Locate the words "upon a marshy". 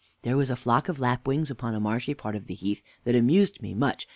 1.51-2.15